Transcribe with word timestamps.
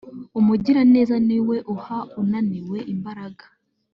umugiraneza 0.39 1.15
ni 1.27 1.37
we 1.47 1.57
uha 1.73 1.97
unaniwe 2.21 2.79
imbaraga 2.93 3.45